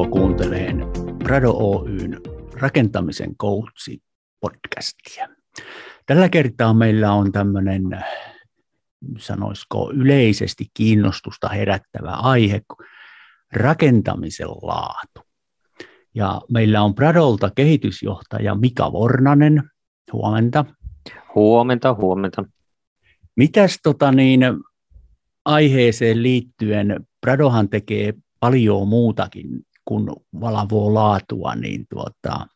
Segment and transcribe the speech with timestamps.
[0.00, 0.86] Tervetuloa kuunteleen
[1.24, 2.20] Prado Oyn
[2.54, 4.02] rakentamisen koutsi
[4.40, 5.28] podcastia.
[6.06, 7.82] Tällä kertaa meillä on tämmöinen,
[9.18, 12.60] sanoisiko yleisesti kiinnostusta herättävä aihe,
[13.52, 15.20] rakentamisen laatu.
[16.14, 19.62] Ja meillä on Pradolta kehitysjohtaja Mika Vornanen.
[20.12, 20.64] Huomenta.
[21.34, 22.44] Huomenta, huomenta.
[23.36, 24.40] Mitäs tota niin,
[25.44, 32.46] aiheeseen liittyen, Pradohan tekee paljon muutakin kuin valvoo laatua, niin tuota,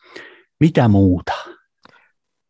[0.61, 1.33] mitä muuta?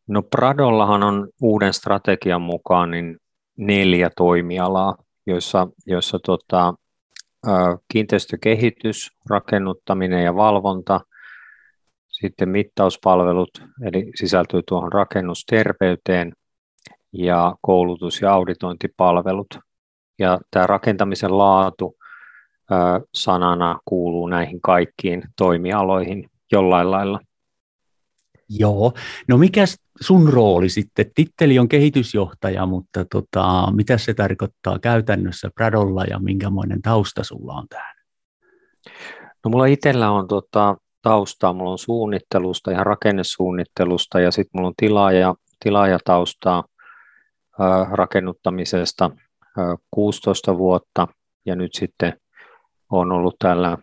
[0.08, 3.16] No Pradollahan on uuden strategian mukaan niin
[3.58, 6.74] neljä toimialaa, joissa, joissa tota,
[7.92, 11.00] kiinteistökehitys, rakennuttaminen ja valvonta,
[12.08, 16.32] sitten mittauspalvelut, eli sisältyy tuohon rakennusterveyteen,
[17.12, 19.58] ja koulutus- ja auditointipalvelut.
[20.18, 21.96] Ja tämä rakentamisen laatu
[23.14, 27.20] sanana kuuluu näihin kaikkiin toimialoihin jollain lailla.
[28.48, 28.92] Joo,
[29.28, 29.64] no mikä
[30.00, 31.10] sun rooli sitten?
[31.14, 37.66] Titteli on kehitysjohtaja, mutta tota, mitä se tarkoittaa käytännössä Pradolla ja minkämoinen tausta sulla on
[37.68, 37.96] tähän?
[39.44, 44.74] No mulla itsellä on tota, taustaa, mulla on suunnittelusta ja rakennesuunnittelusta ja sitten mulla on
[44.76, 46.64] tilaaja, tilaajataustaa
[47.60, 49.10] ää, rakennuttamisesta
[49.58, 51.08] ää, 16 vuotta
[51.46, 52.12] ja nyt sitten
[52.98, 53.78] on ollut tällä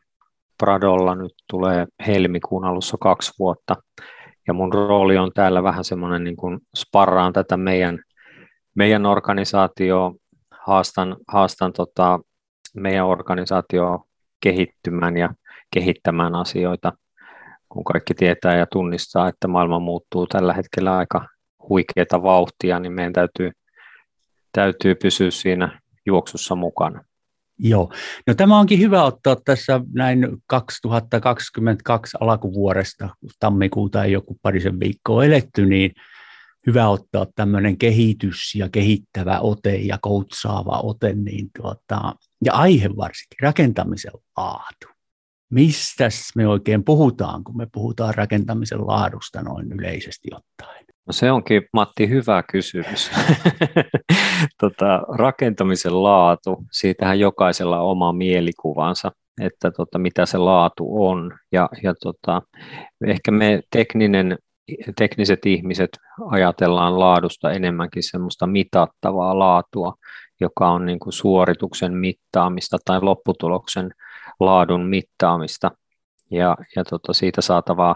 [0.58, 3.76] Pradolla, nyt tulee helmikuun alussa kaksi vuotta
[4.48, 8.00] ja mun rooli on täällä vähän semmoinen niin kuin sparraan tätä meidän,
[8.76, 10.14] meidän organisaatio,
[10.52, 12.20] haastan, haastan tota
[12.76, 14.06] meidän organisaatio
[14.44, 15.30] kehittymään ja
[15.73, 16.94] kehittämään asioita,
[17.70, 21.28] kun kaikki tietää ja tunnistaa, että maailma muuttuu tällä hetkellä aika
[21.70, 23.52] huikeita vauhtia, niin meidän täytyy,
[24.52, 27.03] täytyy pysyä siinä juoksussa mukana.
[27.63, 27.94] Joo,
[28.27, 35.66] no tämä onkin hyvä ottaa tässä näin 2022 alkuvuodesta, tammikuuta ei joku parisen viikkoa eletty,
[35.66, 35.91] niin
[36.67, 43.38] hyvä ottaa tämmöinen kehitys ja kehittävä ote ja koutsaava ote, niin tuota, ja aihe varsinkin,
[43.41, 44.88] rakentamisen laatu.
[45.49, 50.91] Mistäs me oikein puhutaan, kun me puhutaan rakentamisen laadusta noin yleisesti ottaen?
[51.11, 53.11] No se onkin, Matti, hyvä kysymys.
[54.61, 59.11] tota, rakentamisen laatu, siitähän jokaisella on oma mielikuvansa,
[59.41, 61.33] että tota, mitä se laatu on.
[61.51, 62.41] Ja, ja tota,
[63.07, 64.38] ehkä me tekninen,
[64.97, 65.89] tekniset ihmiset
[66.29, 69.93] ajatellaan laadusta enemmänkin semmoista mitattavaa laatua,
[70.41, 73.91] joka on niin kuin suorituksen mittaamista tai lopputuloksen
[74.39, 75.72] laadun mittaamista
[76.31, 77.95] ja, ja tota, siitä saatavaa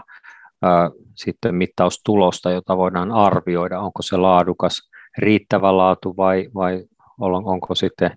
[1.14, 6.84] sitten mittaustulosta, jota voidaan arvioida, onko se laadukas, riittävä laatu vai, vai
[7.20, 8.10] onko sitten,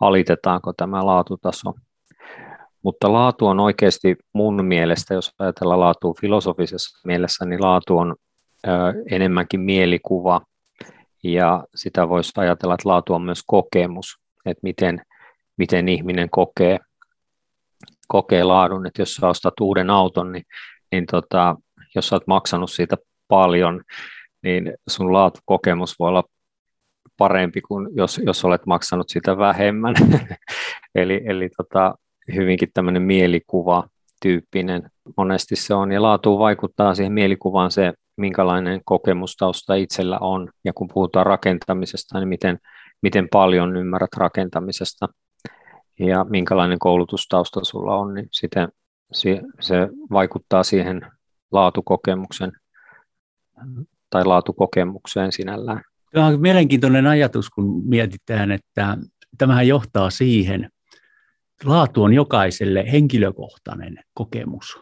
[0.00, 1.72] alitetaanko tämä laatutaso.
[2.82, 8.16] Mutta laatu on oikeasti mun mielestä, jos ajatellaan laatua filosofisessa mielessä, niin laatu on
[8.66, 8.70] ö,
[9.10, 10.40] enemmänkin mielikuva
[11.24, 14.06] ja sitä voisi ajatella, että laatu on myös kokemus,
[14.46, 15.02] että miten,
[15.56, 16.78] miten ihminen kokee,
[18.08, 20.44] kokee laadun, että jos sä ostat uuden auton, niin,
[20.92, 21.56] niin tota,
[21.94, 22.96] jos oot maksanut siitä
[23.28, 23.82] paljon,
[24.42, 26.24] niin sun laatukokemus voi olla
[27.16, 29.94] parempi kuin jos, jos olet maksanut sitä vähemmän.
[30.94, 31.94] eli eli tota,
[32.34, 33.88] hyvinkin tämmöinen mielikuva
[34.22, 40.72] tyyppinen monesti se on, ja laatu vaikuttaa siihen mielikuvaan se, minkälainen kokemustausta itsellä on, ja
[40.72, 42.58] kun puhutaan rakentamisesta, niin miten,
[43.02, 45.08] miten paljon ymmärrät rakentamisesta,
[46.00, 48.68] ja minkälainen koulutustausta sulla on, niin sitten
[49.12, 51.06] se, se vaikuttaa siihen
[51.52, 52.52] laatukokemuksen
[54.10, 55.82] tai laatukokemukseen sinällään.
[56.12, 58.96] Tämä on mielenkiintoinen ajatus, kun mietitään, että
[59.38, 60.70] tämähän johtaa siihen,
[61.64, 64.78] laatu on jokaiselle henkilökohtainen kokemus.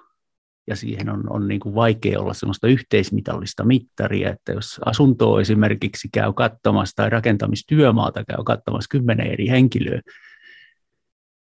[0.66, 6.08] Ja siihen on, on niin kuin vaikea olla sellaista yhteismitallista mittaria, että jos asuntoa esimerkiksi
[6.12, 10.00] käy katsomassa tai rakentamistyömaata käy katsomassa kymmenen eri henkilöä,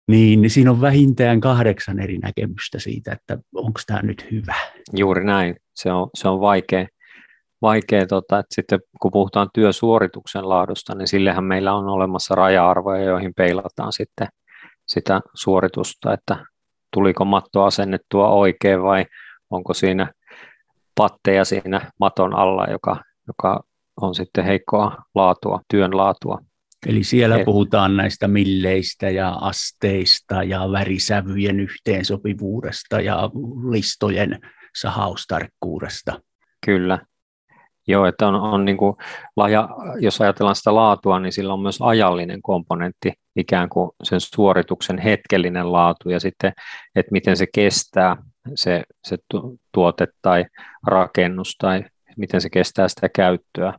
[0.07, 4.55] niin siinä on vähintään kahdeksan eri näkemystä siitä, että onko tämä nyt hyvä.
[4.93, 5.55] Juuri näin.
[5.75, 6.87] Se on, se on vaikea,
[7.61, 13.33] vaikea tota, että sitten kun puhutaan työsuorituksen laadusta, niin sillehän meillä on olemassa raja-arvoja, joihin
[13.37, 14.27] peilataan sitten
[14.87, 16.45] sitä suoritusta, että
[16.93, 19.05] tuliko matto asennettua oikein vai
[19.49, 20.11] onko siinä
[20.95, 23.63] patteja siinä maton alla, joka, joka
[24.01, 26.37] on sitten heikkoa laatua, työn laatua.
[26.85, 27.45] Eli siellä Et...
[27.45, 33.29] puhutaan näistä milleistä ja asteista ja värisävyjen yhteensopivuudesta ja
[33.71, 34.39] listojen
[34.81, 36.21] sahaustarkkuudesta.
[36.65, 36.99] Kyllä.
[37.87, 38.95] Joo, että on, on niin kuin
[39.35, 39.69] laja,
[39.99, 45.71] jos ajatellaan sitä laatua, niin sillä on myös ajallinen komponentti, ikään kuin sen suorituksen hetkellinen
[45.71, 46.53] laatu ja sitten,
[46.95, 48.17] että miten se kestää
[48.55, 49.17] se, se
[49.71, 50.45] tuote tai
[50.87, 51.83] rakennus tai
[52.17, 53.73] miten se kestää sitä käyttöä.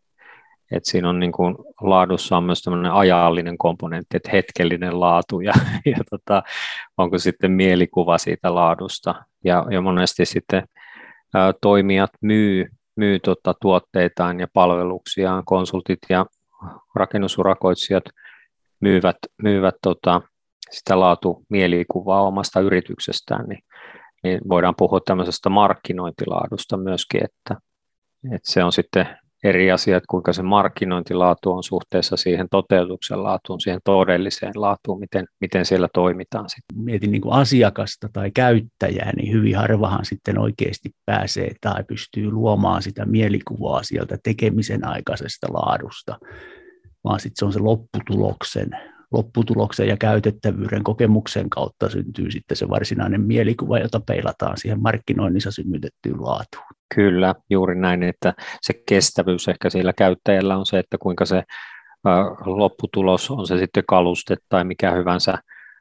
[0.73, 5.53] Et siinä on niin kuin, laadussa on myös tämmöinen ajallinen komponentti, että hetkellinen laatu ja,
[5.97, 6.43] ja tota,
[6.97, 9.15] onko sitten mielikuva siitä laadusta.
[9.45, 10.63] Ja, ja monesti sitten
[11.35, 12.67] ää, toimijat myy
[12.99, 16.27] myy tota, tuotteitaan ja palveluksiaan, konsultit ja
[16.95, 18.05] rakennusurakoitsijat
[18.81, 20.23] myyvät, myyvät tota,
[20.71, 23.63] sitä laatu-mielikuvaa omasta yrityksestään, niin,
[24.23, 27.61] niin voidaan puhua tämmöisestä markkinointilaadusta myöskin, että,
[28.35, 33.81] että se on sitten eri asiat, kuinka se markkinointilaatu on suhteessa siihen toteutuksen laatuun, siihen
[33.85, 36.49] todelliseen laatuun, miten, miten siellä toimitaan.
[36.49, 36.85] Sitten.
[36.85, 42.83] Mietin niin kuin asiakasta tai käyttäjää, niin hyvin harvahan sitten oikeasti pääsee tai pystyy luomaan
[42.83, 46.19] sitä mielikuvaa sieltä tekemisen aikaisesta laadusta,
[47.05, 48.71] vaan sitten se on se lopputuloksen
[49.13, 56.23] lopputuloksen ja käytettävyyden kokemuksen kautta syntyy sitten se varsinainen mielikuva, jota peilataan siihen markkinoinnissa synnytettyyn
[56.23, 56.65] laatuun.
[56.95, 61.43] Kyllä, juuri näin, että se kestävyys ehkä sillä käyttäjällä on se, että kuinka se
[62.47, 65.39] lopputulos on se sitten kaluste tai mikä hyvänsä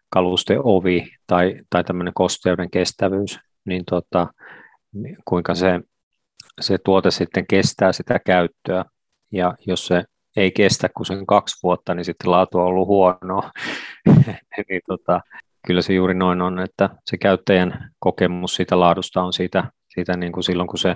[0.10, 4.28] kalusteovi tai, tai tämmöinen kosteuden kestävyys, niin tota,
[5.26, 5.80] kuinka se,
[6.62, 8.86] se tuote sitten kestää sitä käyttöä.
[9.32, 10.04] Ja jos se
[10.38, 13.52] ei kestä kuin sen kaksi vuotta, niin sitten laatu on ollut huonoa.
[14.70, 15.22] niin tota,
[15.68, 20.32] kyllä se juuri noin on, että se käyttäjän kokemus siitä laadusta on siitä, siitä niin
[20.32, 20.96] kuin silloin, kun se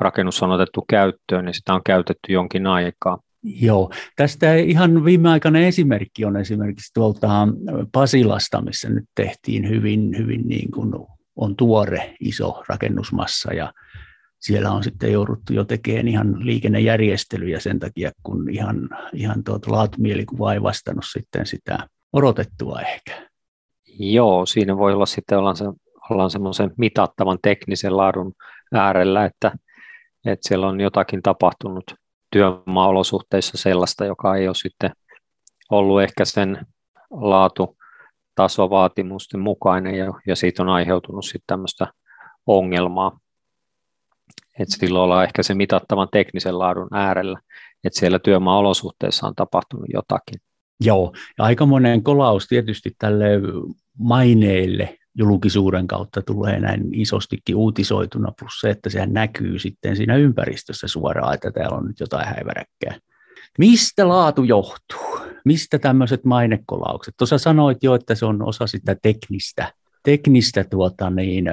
[0.00, 3.18] rakennus on otettu käyttöön, niin sitä on käytetty jonkin aikaa.
[3.42, 7.28] Joo, tästä ihan viimeaikainen esimerkki on esimerkiksi tuolta
[7.92, 10.92] Pasilasta, missä nyt tehtiin hyvin, hyvin niin kuin
[11.36, 13.72] on tuore iso rakennusmassa ja
[14.42, 20.52] siellä on sitten jouduttu jo tekemään ihan liikennejärjestelyjä sen takia, kun ihan, ihan tuota laatumielikuva
[20.52, 23.28] ei vastannut sitten sitä odotettua ehkä.
[23.98, 25.64] Joo, siinä voi olla sitten, ollaan, se,
[26.10, 28.32] ollaan semmoisen mitattavan teknisen laadun
[28.74, 29.52] äärellä, että,
[30.26, 31.84] että siellä on jotakin tapahtunut
[32.30, 34.90] työmaaolosuhteissa sellaista, joka ei ole sitten
[35.70, 36.66] ollut ehkä sen
[37.10, 37.76] laatu
[38.34, 41.86] tasovaatimusten mukainen ja, ja siitä on aiheutunut sitten tämmöistä
[42.46, 43.18] ongelmaa.
[44.58, 47.40] Et silloin ollaan ehkä se mitattavan teknisen laadun äärellä,
[47.84, 50.40] että siellä työmaa-olosuhteissa on tapahtunut jotakin.
[50.80, 53.26] Joo, ja aikamoinen kolaus tietysti tälle
[53.98, 60.88] maineille julkisuuden kautta tulee näin isostikin uutisoituna, plus se, että sehän näkyy sitten siinä ympäristössä
[60.88, 62.98] suoraan, että täällä on nyt jotain häiväräkkää.
[63.58, 65.18] Mistä laatu johtuu?
[65.44, 67.14] Mistä tämmöiset mainekolaukset?
[67.18, 69.72] Tuossa sanoit jo, että se on osa sitä teknistä
[70.02, 71.44] teknistä tuota, niin,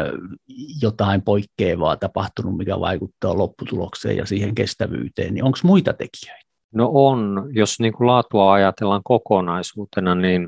[0.82, 6.50] jotain poikkeavaa tapahtunut, mikä vaikuttaa lopputulokseen ja siihen kestävyyteen, niin onko muita tekijöitä?
[6.74, 10.48] No on, jos niin kuin laatua ajatellaan kokonaisuutena, niin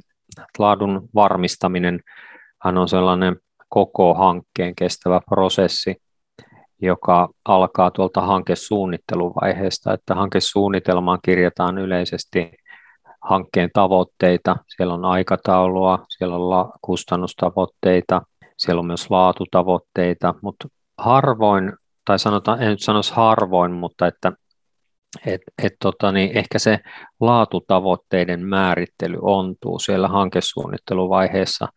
[0.59, 1.99] laadun varmistaminen
[2.63, 3.35] on sellainen
[3.69, 5.95] koko hankkeen kestävä prosessi,
[6.81, 12.51] joka alkaa tuolta hankesuunnitteluvaiheesta, että hankesuunnitelmaan kirjataan yleisesti
[13.21, 18.21] hankkeen tavoitteita, siellä on aikataulua, siellä on kustannustavoitteita,
[18.57, 21.73] siellä on myös laatutavoitteita, mutta harvoin,
[22.05, 24.31] tai sanotaan, en nyt sanoisi harvoin, mutta että
[25.25, 26.79] et, et tota, niin ehkä se
[27.19, 31.67] laatutavoitteiden määrittely ontuu siellä hankesuunnitteluvaiheessa,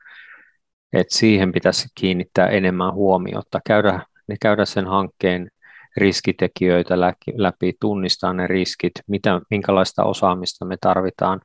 [0.93, 5.49] että siihen pitäisi kiinnittää enemmän huomiota, käydä, niin käydä sen hankkeen
[5.97, 7.01] riskitekijöitä
[7.35, 11.41] läpi, tunnistaa ne riskit, mitä, minkälaista osaamista me tarvitaan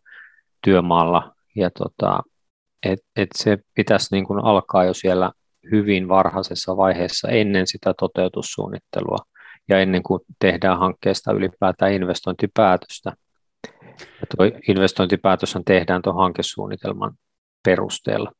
[0.64, 1.32] työmaalla.
[1.56, 2.20] Ja tota,
[2.84, 5.32] et, et se pitäisi niin kuin alkaa jo siellä
[5.72, 9.18] hyvin varhaisessa vaiheessa ennen sitä toteutussuunnittelua
[9.70, 13.14] ja ennen kuin tehdään hankkeesta ylipäätään investointipäätöstä.
[14.00, 17.14] Ja tuo investointipäätös tehdään tuon hankesuunnitelman
[17.66, 18.32] perusteella.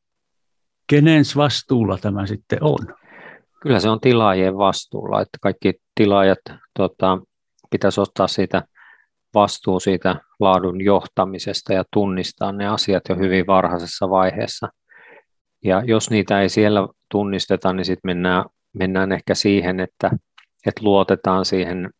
[0.86, 2.94] Kenen vastuulla tämä sitten on?
[3.62, 6.38] Kyllä se on tilaajien vastuulla, että kaikki tilaajat
[6.78, 7.18] tota,
[7.70, 8.62] pitäisi ottaa siitä
[9.34, 14.68] vastuu siitä laadun johtamisesta ja tunnistaa ne asiat jo hyvin varhaisessa vaiheessa.
[15.64, 20.10] Ja jos niitä ei siellä tunnisteta, niin sitten mennään, mennään ehkä siihen, että,
[20.66, 21.90] että luotetaan siihen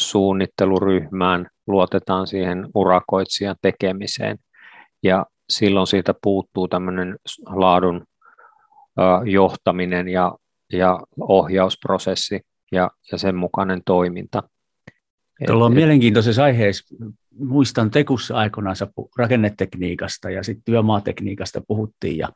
[0.00, 4.38] suunnitteluryhmään, luotetaan siihen urakoitsijan tekemiseen.
[5.02, 8.04] Ja silloin siitä puuttuu tämmöinen laadun
[9.24, 10.32] johtaminen ja
[10.72, 12.40] ja ohjausprosessi
[12.72, 14.42] ja, ja sen mukainen toiminta.
[15.46, 16.96] Tuolla on et, mielenkiintoisessa aiheessa,
[17.38, 18.76] muistan Tekussa aikoinaan
[19.18, 22.28] rakennetekniikasta ja sitten työmaatekniikasta puhuttiin ja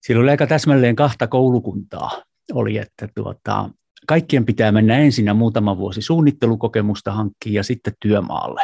[0.00, 2.10] silloin oli aika täsmälleen kahta koulukuntaa
[2.52, 3.70] oli, että tuota,
[4.06, 8.62] kaikkien pitää mennä ensin muutama vuosi suunnittelukokemusta hankkia ja sitten työmaalle.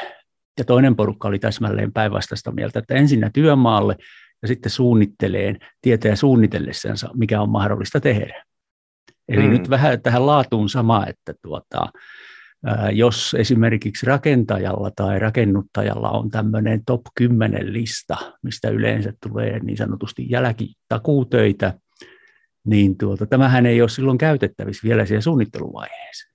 [0.58, 3.96] Ja toinen porukka oli täsmälleen päinvastaista mieltä, että ensinnä työmaalle
[4.42, 8.44] ja sitten suunnitteleen, tietää suunnitellessansa, mikä on mahdollista tehdä.
[9.28, 9.50] Eli mm.
[9.50, 11.86] nyt vähän tähän laatuun sama, että tuota,
[12.92, 20.26] jos esimerkiksi rakentajalla tai rakennuttajalla on tämmöinen top 10 lista, mistä yleensä tulee niin sanotusti
[20.30, 21.74] jälkitakuutöitä,
[22.64, 26.32] niin tuota, tämähän ei ole silloin käytettävissä vielä siellä suunnitteluvaiheessa.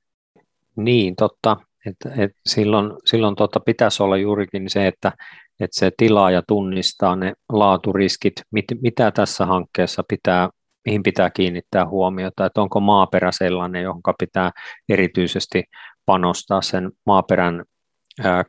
[0.75, 1.57] Niin, totta.
[1.85, 5.11] Et, et silloin silloin tota, pitäisi olla juurikin se, että
[5.59, 10.49] et se tilaaja tunnistaa ne laaturiskit, mit, mitä tässä hankkeessa pitää,
[10.87, 14.51] mihin pitää kiinnittää huomiota, että onko maaperä sellainen, johon pitää
[14.89, 15.63] erityisesti
[16.05, 17.63] panostaa sen maaperän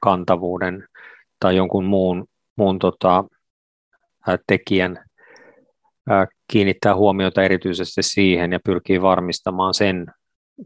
[0.01, 0.85] kantavuuden
[1.41, 2.27] tai jonkun muun,
[2.57, 3.25] muun tota,
[4.47, 5.05] tekijän
[6.53, 10.07] kiinnittää huomiota erityisesti siihen ja pyrkii varmistamaan sen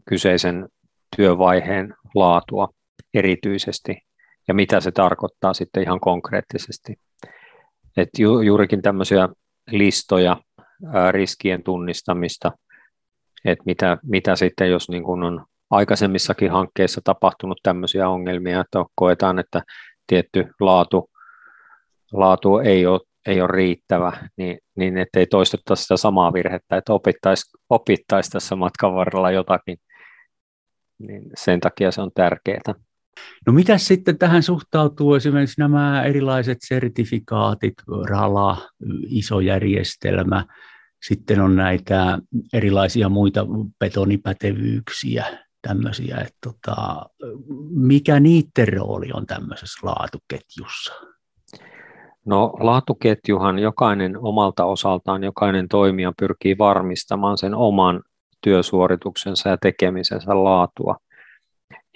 [0.09, 0.67] kyseisen
[1.15, 2.69] työvaiheen laatua
[3.13, 3.97] erityisesti
[4.47, 6.95] ja mitä se tarkoittaa sitten ihan konkreettisesti.
[7.97, 9.29] Et ju, juurikin tämmöisiä
[9.71, 10.37] listoja,
[11.11, 12.51] riskien tunnistamista,
[13.45, 19.39] että mitä, mitä sitten, jos niin kun on aikaisemmissakin hankkeissa tapahtunut tämmöisiä ongelmia, että koetaan,
[19.39, 19.61] että
[20.07, 21.09] tietty laatu,
[22.11, 27.57] laatu ei ole ei ole riittävä, niin, niin ettei toisteta sitä samaa virhettä, että opittaisi
[27.69, 29.77] opittais tässä matkan varrella jotakin,
[30.99, 32.73] niin sen takia se on tärkeää.
[33.47, 37.73] No mitä sitten tähän suhtautuu esimerkiksi nämä erilaiset sertifikaatit,
[38.09, 38.57] RALA,
[39.07, 40.45] iso järjestelmä,
[41.07, 42.19] sitten on näitä
[42.53, 43.45] erilaisia muita
[43.79, 45.25] betonipätevyyksiä,
[45.67, 47.05] tämmöisiä, että tota,
[47.69, 50.93] mikä niiden rooli on tämmöisessä laatuketjussa?
[52.25, 58.01] No laatuketjuhan jokainen omalta osaltaan, jokainen toimija pyrkii varmistamaan sen oman
[58.41, 60.97] työsuorituksensa ja tekemisensä laatua.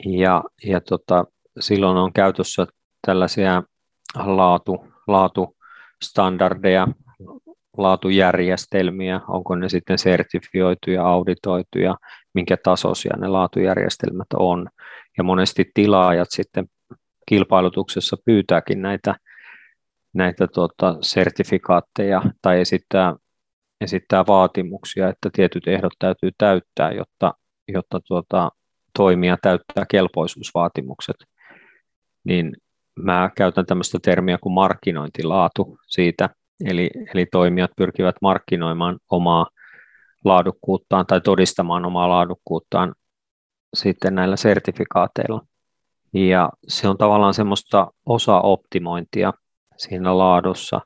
[0.05, 1.25] Ja, ja tota,
[1.59, 2.67] silloin on käytössä
[3.07, 3.63] tällaisia
[4.15, 6.87] laatu, laatustandardeja,
[7.77, 11.96] laatujärjestelmiä, onko ne sitten sertifioituja, auditoituja,
[12.34, 14.67] minkä tasoisia ne laatujärjestelmät on.
[15.17, 16.65] Ja monesti tilaajat sitten
[17.29, 19.15] kilpailutuksessa pyytääkin näitä
[20.17, 23.15] näitä tuota, sertifikaatteja tai esittää,
[23.81, 27.34] esittää vaatimuksia, että tietyt ehdot täytyy täyttää, jotta,
[27.67, 28.51] jotta tuota,
[28.98, 31.15] toimija täyttää kelpoisuusvaatimukset,
[32.24, 32.53] niin
[33.00, 35.77] mä käytän tämmöistä termiä kuin markkinointilaatu.
[35.88, 36.29] Siitä,
[36.65, 39.47] eli, eli toimijat pyrkivät markkinoimaan omaa
[40.25, 42.95] laadukkuuttaan tai todistamaan omaa laadukkuuttaan
[43.73, 45.41] sitten näillä sertifikaateilla.
[46.13, 49.33] Ja se on tavallaan semmoista osa-optimointia,
[49.77, 50.81] siinä laadussa,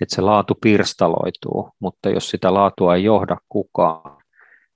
[0.00, 4.22] että se laatu pirstaloituu, mutta jos sitä laatua ei johda kukaan,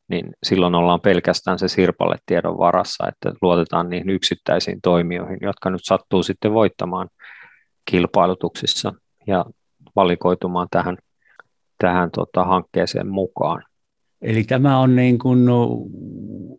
[0.08, 6.22] niin silloin ollaan pelkästään se sirpalletiedon varassa, että luotetaan niihin yksittäisiin toimijoihin, jotka nyt sattuu
[6.22, 7.08] sitten voittamaan
[7.90, 8.92] kilpailutuksissa
[9.26, 9.44] ja
[9.96, 10.96] valikoitumaan tähän,
[11.78, 13.64] tähän tota, hankkeeseen mukaan.
[14.22, 15.38] Eli tämä on niin kuin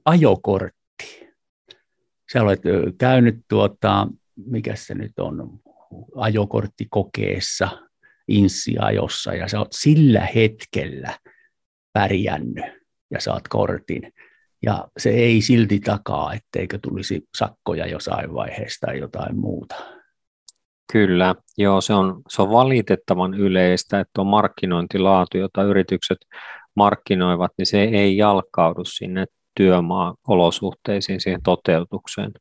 [0.05, 1.29] ajokortti.
[2.33, 2.61] Sä olet
[2.97, 4.07] käynyt tuota,
[4.45, 5.59] mikä se nyt on,
[6.15, 7.69] ajokorttikokeessa
[8.27, 11.19] insiajossa ja sä oot sillä hetkellä
[11.93, 12.65] pärjännyt
[13.11, 14.13] ja saat kortin.
[14.63, 19.75] Ja se ei silti takaa, etteikö tulisi sakkoja jossain vaiheessa tai jotain muuta.
[20.93, 26.17] Kyllä, joo, se on, se on valitettavan yleistä, että on markkinointilaatu, jota yritykset
[26.75, 32.31] markkinoivat, niin se ei jalkaudu sinne työmaa-olosuhteisiin, siihen toteutukseen.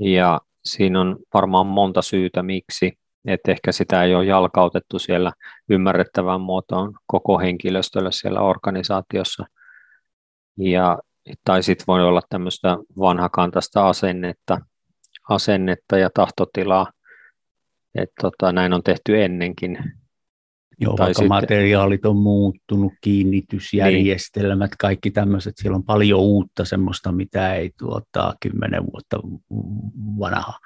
[0.00, 2.92] Ja siinä on varmaan monta syytä miksi,
[3.24, 5.32] että ehkä sitä ei ole jalkautettu siellä
[5.68, 9.44] ymmärrettävään muotoon koko henkilöstölle siellä organisaatiossa.
[10.58, 10.98] Ja,
[11.44, 14.58] tai sitten voi olla tämmöistä vanhakantaista asennetta,
[15.28, 16.86] asennetta ja tahtotilaa,
[17.94, 19.78] että tota, näin on tehty ennenkin,
[20.80, 24.78] Joo, tai vaikka sitten, materiaalit on muuttunut, kiinnitysjärjestelmät, niin.
[24.78, 29.20] kaikki tämmöiset, siellä on paljon uutta semmoista, mitä ei tuota, kymmenen vuotta
[30.18, 30.58] vanha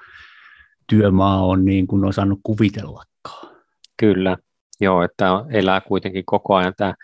[0.91, 3.57] työmaa on niin kuin osannut kuvitellakaan.
[3.97, 4.37] Kyllä,
[4.81, 6.95] joo, että elää kuitenkin koko ajan tämä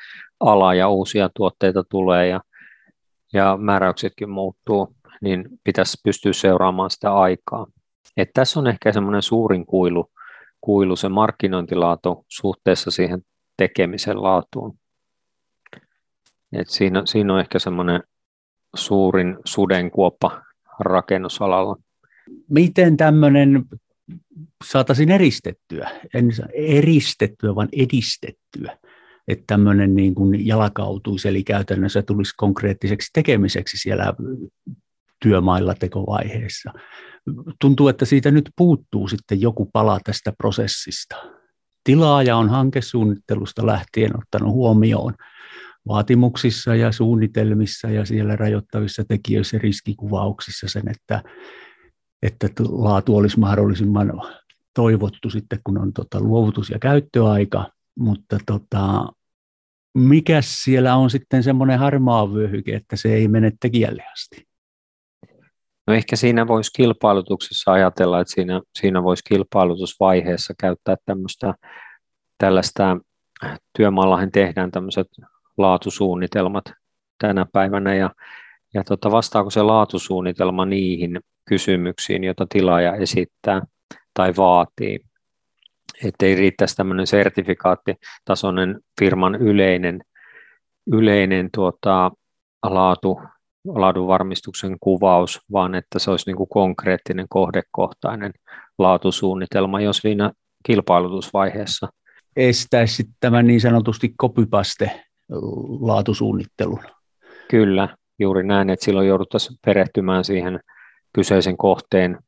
[0.40, 2.40] ala ja uusia tuotteita tulee ja,
[3.32, 7.66] ja määräyksetkin muuttuu, niin pitäisi pystyä seuraamaan sitä aikaa.
[8.16, 10.10] Et tässä on ehkä semmoinen suurin kuilu
[10.62, 13.22] kuilu se markkinointilaatu suhteessa siihen
[13.56, 14.78] tekemisen laatuun.
[16.52, 18.02] Et siinä, siinä on ehkä semmoinen
[18.74, 20.42] suurin sudenkuoppa
[20.78, 21.76] rakennusalalla.
[22.50, 23.64] Miten tämmöinen
[24.64, 28.78] saataisiin eristettyä, en eristettyä, vaan edistettyä,
[29.28, 34.14] että tämmöinen niin kuin jalkautuisi, eli käytännössä tulisi konkreettiseksi tekemiseksi siellä
[35.22, 36.72] työmailla tekovaiheessa.
[37.60, 41.16] Tuntuu, että siitä nyt puuttuu sitten joku pala tästä prosessista.
[41.84, 45.14] Tilaaja on hankesuunnittelusta lähtien ottanut huomioon
[45.88, 51.22] vaatimuksissa ja suunnitelmissa ja siellä rajoittavissa tekijöissä riskikuvauksissa sen, että,
[52.22, 54.12] että laatu olisi mahdollisimman
[54.74, 59.12] toivottu sitten, kun on tota luovutus- ja käyttöaika, mutta tota,
[59.94, 64.51] mikä siellä on sitten semmoinen harmaa vyöhyke, että se ei mene tekijälle asti?
[65.92, 71.54] No ehkä siinä voisi kilpailutuksessa ajatella, että siinä, siinä voisi kilpailutusvaiheessa käyttää tämmöistä
[72.38, 72.98] tällaista,
[73.76, 75.06] työmaallahan tehdään tämmöiset
[75.58, 76.64] laatusuunnitelmat
[77.18, 78.10] tänä päivänä ja,
[78.74, 83.62] ja tota, vastaako se laatusuunnitelma niihin kysymyksiin, joita tilaaja esittää
[84.14, 85.00] tai vaatii.
[86.04, 90.00] Että ei riittäisi tämmöinen sertifikaattitasoinen firman yleinen,
[90.92, 92.10] yleinen tuota,
[92.62, 93.20] laatu,
[93.64, 98.32] laadunvarmistuksen kuvaus, vaan että se olisi niin kuin konkreettinen kohdekohtainen
[98.78, 100.32] laatusuunnitelma jo siinä
[100.66, 101.88] kilpailutusvaiheessa.
[102.36, 105.00] Estäisi tämän niin sanotusti kopypaste
[105.80, 106.80] laatusuunnittelun.
[107.50, 110.60] Kyllä, juuri näin, että silloin jouduttaisiin perehtymään siihen
[111.12, 112.18] kyseisen kohteen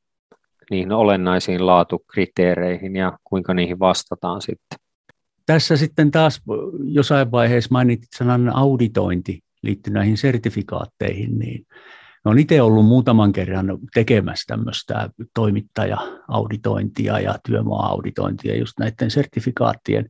[0.70, 4.78] niihin olennaisiin laatukriteereihin ja kuinka niihin vastataan sitten.
[5.46, 6.42] Tässä sitten taas
[6.84, 11.66] jossain vaiheessa mainitsit sanan auditointi liittyen näihin sertifikaatteihin, niin
[12.24, 20.08] olen itse ollut muutaman kerran tekemässä tämmöistä toimittaja-auditointia ja työmaa-auditointia just näiden sertifikaattien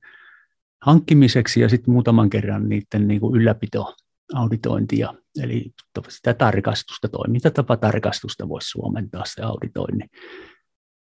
[0.83, 3.95] hankkimiseksi ja sitten muutaman kerran niiden niin kuin ylläpito
[4.35, 5.73] auditointia, eli
[6.09, 10.05] sitä tarkastusta, toimintatapatarkastusta voisi suomentaa se auditointi.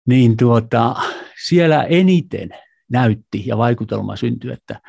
[0.08, 0.96] Niin tuota,
[1.46, 2.50] siellä eniten
[2.90, 4.80] näytti ja vaikutelma syntyi, että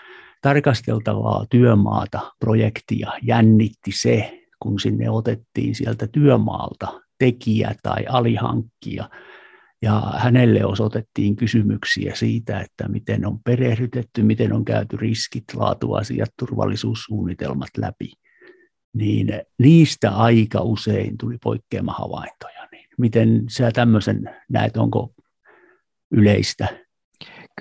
[0.46, 9.10] tarkasteltavaa työmaata, projektia jännitti se, kun sinne otettiin sieltä työmaalta tekijä tai alihankkija,
[9.82, 17.70] ja hänelle osoitettiin kysymyksiä siitä, että miten on perehdytetty, miten on käyty riskit, laatuasiat, turvallisuussuunnitelmat
[17.78, 18.12] läpi
[18.94, 19.28] niin
[19.60, 22.68] niistä aika usein tuli poikkeamahavaintoja.
[22.72, 25.14] Niin miten sä tämmöisen näet, onko
[26.12, 26.85] yleistä?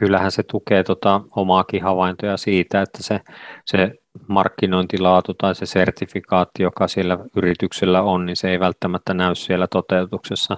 [0.01, 3.21] Kyllähän se tukee tota omaakin havaintoja siitä, että se,
[3.65, 3.95] se
[4.29, 10.57] markkinointilaatu tai se sertifikaatti, joka siellä yrityksellä on, niin se ei välttämättä näy siellä toteutuksessa.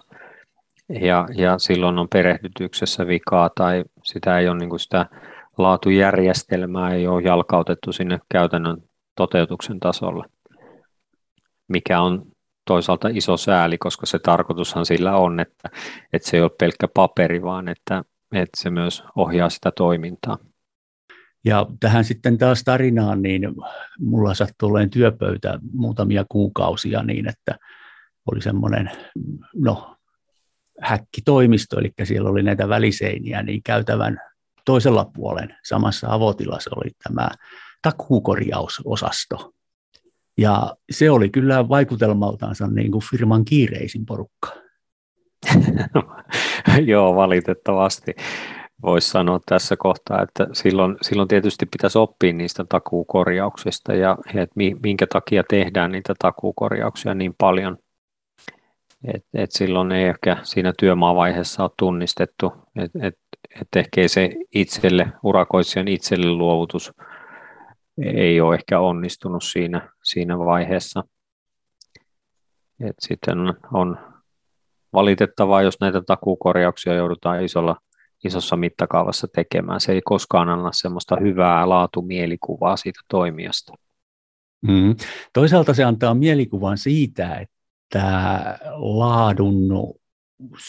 [0.89, 5.07] Ja, ja silloin on perehdytyksessä vikaa tai sitä ei ole niin kuin sitä
[5.59, 8.77] laatujärjestelmää ei ole jalkautettu sinne käytännön
[9.17, 10.25] toteutuksen tasolle
[11.69, 12.23] mikä on
[12.65, 15.69] toisaalta iso sääli, koska se tarkoitushan sillä on, että,
[16.13, 20.39] että se ei ole pelkkä paperi, vaan että, että se myös ohjaa sitä toimintaa.
[21.45, 23.43] Ja tähän sitten taas tarinaan, niin
[23.99, 27.59] mulla sattui olemaan työpöytä muutamia kuukausia niin, että
[28.27, 28.91] oli semmoinen,
[29.55, 29.97] no,
[30.81, 34.21] häkkitoimisto, eli siellä oli näitä väliseiniä, niin käytävän
[34.65, 37.29] toisella puolen samassa avotilassa oli tämä
[37.83, 39.53] takuukorjausosasto.
[40.39, 44.66] Ja se oli kyllä vaikutelmaltaansa niin kuin firman kiireisin porukka.
[46.87, 48.15] Joo, valitettavasti
[48.83, 55.07] voisi sanoa tässä kohtaa, että silloin, silloin tietysti pitäisi oppia niistä takuukorjauksista ja, että minkä
[55.07, 57.79] takia tehdään niitä takuukorjauksia niin paljon.
[59.15, 63.19] Et, et silloin ei ehkä siinä työmaavaiheessa ole tunnistettu, että et,
[63.61, 66.93] et ehkä se itselle, urakoitsijan itselle luovutus
[68.03, 71.05] ei ole ehkä onnistunut siinä, siinä vaiheessa.
[72.81, 73.39] Et sitten
[73.73, 73.99] on
[74.93, 77.77] valitettavaa, jos näitä takukorjauksia joudutaan isolla,
[78.25, 79.81] isossa mittakaavassa tekemään.
[79.81, 83.73] Se ei koskaan anna semmoista hyvää laatumielikuvaa siitä toimijasta.
[84.63, 84.97] Mm.
[85.33, 89.69] Toisaalta se antaa mielikuvan siitä, että laadun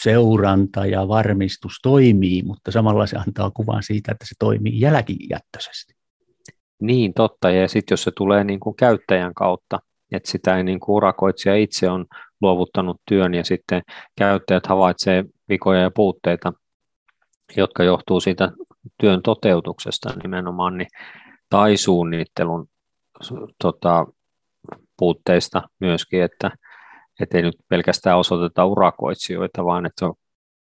[0.02, 5.94] seuranta ja varmistus toimii, mutta samalla se antaa kuvan siitä, että se toimii jälkijättöisesti.
[6.80, 7.50] Niin, totta.
[7.50, 9.78] Ja sitten jos se tulee niin kuin käyttäjän kautta,
[10.12, 12.06] että sitä ei niin kuin urakoitsija itse on
[12.40, 13.82] luovuttanut työn ja sitten
[14.18, 16.52] käyttäjät havaitsee vikoja ja puutteita,
[17.56, 18.50] jotka johtuu siitä
[19.00, 20.88] työn toteutuksesta nimenomaan, niin,
[21.50, 22.68] tai suunnittelun
[23.62, 24.06] tota,
[24.96, 26.50] puutteista myöskin, että
[27.34, 30.06] ei nyt pelkästään osoiteta urakoitsijoita, vaan että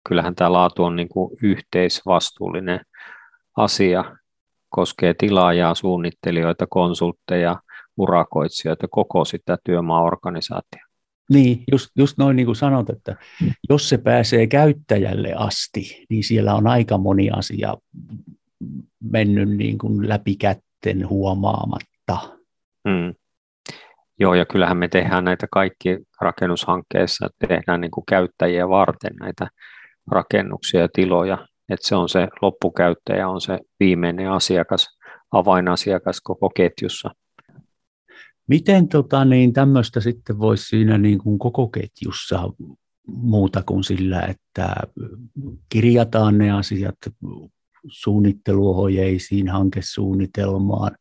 [0.09, 2.81] kyllähän tämä laatu on niin kuin yhteisvastuullinen
[3.57, 4.05] asia,
[4.68, 7.57] koskee tilaajaa, suunnittelijoita, konsultteja,
[7.96, 10.93] urakoitsijoita, koko sitä työmaaorganisaatiota.
[11.30, 13.16] Niin, just, just noin niin kuin sanot, että
[13.70, 17.74] jos se pääsee käyttäjälle asti, niin siellä on aika moni asia
[19.00, 22.38] mennyt niin kuin läpi kättä sitten huomaamatta.
[22.84, 23.14] Mm.
[24.20, 29.48] Joo, ja kyllähän me tehdään näitä kaikki rakennushankkeissa, tehdään niin kuin käyttäjiä varten näitä
[30.10, 34.88] rakennuksia ja tiloja, että se on se loppukäyttäjä, on se viimeinen asiakas,
[35.30, 37.10] avainasiakas koko ketjussa.
[38.46, 42.52] Miten tota, niin tämmöistä sitten voisi siinä niin kuin koko ketjussa
[43.07, 44.74] muuta kuin sillä, että
[45.68, 46.96] kirjataan ne asiat
[47.88, 50.96] suunnitteluohjeisiin, hankesuunnitelmaan,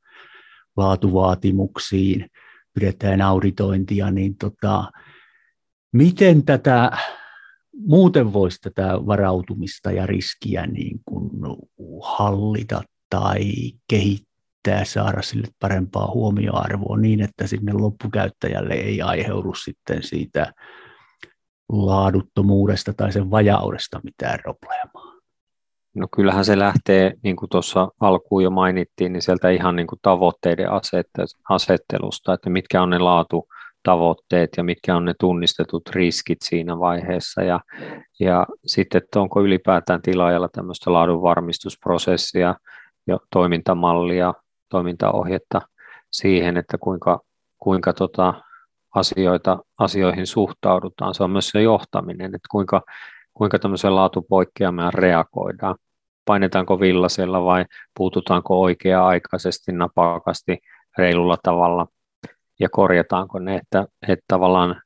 [0.78, 2.30] laatuvaatimuksiin,
[2.74, 4.92] pidetään auditointia, niin tota,
[5.94, 6.92] miten tätä
[7.78, 11.30] muuten voisi tätä varautumista ja riskiä niin kuin
[12.02, 13.52] hallita tai
[13.88, 14.33] kehittää,
[14.84, 20.54] saada sille parempaa huomioarvoa niin, että sinne loppukäyttäjälle ei aiheudu sitten siitä
[21.70, 25.14] laaduttomuudesta tai sen vajaudesta mitään probleemaa?
[25.96, 30.00] No kyllähän se lähtee, niin kuin tuossa alkuun jo mainittiin, niin sieltä ihan niin kuin
[30.02, 30.68] tavoitteiden
[31.50, 37.60] asettelusta, että mitkä on ne laatutavoitteet ja mitkä on ne tunnistetut riskit siinä vaiheessa ja,
[38.20, 42.56] ja sitten, että onko ylipäätään tilaajalla tämmöistä laadunvarmistusprosessia
[43.08, 44.34] ja toimintamallia,
[44.74, 45.62] toimintaohjetta
[46.12, 47.20] siihen, että kuinka,
[47.60, 48.34] kuinka tota
[48.96, 51.14] asioita, asioihin suhtaudutaan.
[51.14, 52.82] Se on myös se johtaminen, että kuinka,
[53.34, 55.76] kuinka tämmöiseen laatupoikkeamaan reagoidaan.
[56.26, 57.66] Painetaanko villasella vai
[57.98, 60.58] puututaanko oikea-aikaisesti, napakasti,
[60.98, 61.88] reilulla tavalla
[62.60, 64.82] ja korjataanko ne, että, että tavallaan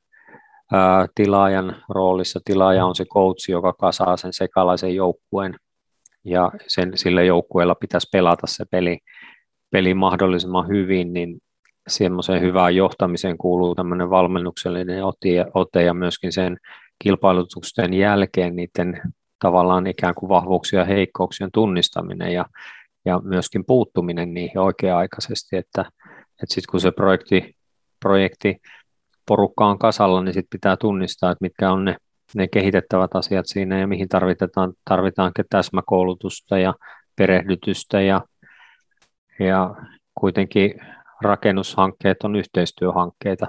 [0.72, 5.54] ää, tilaajan roolissa tilaaja on se coach, joka kasaa sen sekalaisen joukkueen
[6.24, 8.98] ja sen, sillä joukkueella pitäisi pelata se peli,
[9.70, 11.38] peli mahdollisimman hyvin, niin
[11.88, 15.04] semmoiseen hyvään johtamiseen kuuluu tämmöinen valmennuksellinen
[15.54, 16.56] ote, ja myöskin sen
[16.98, 19.02] kilpailutusten jälkeen niiden
[19.38, 22.44] tavallaan ikään kuin vahvuuksien ja heikkouksien tunnistaminen ja,
[23.04, 25.80] ja myöskin puuttuminen niihin oikea-aikaisesti, että,
[26.42, 27.56] että sitten kun se projekti,
[28.00, 28.56] projekti
[29.28, 31.96] porukka on kasalla, niin sitten pitää tunnistaa, että mitkä on ne,
[32.34, 36.74] ne kehitettävät asiat siinä ja mihin tarvitaan, tarvitaanko täsmäkoulutusta ja
[37.16, 38.20] perehdytystä ja,
[39.38, 39.74] ja
[40.20, 40.74] kuitenkin
[41.22, 43.46] rakennushankkeet on yhteistyöhankkeita.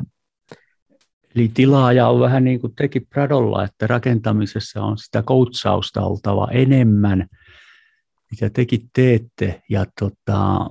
[1.35, 7.27] Eli tilaaja on vähän niin kuin teki Pradolla, että rakentamisessa on sitä koutsausta oltava enemmän,
[8.31, 9.61] mitä tekin teette.
[9.69, 10.69] Ja tota,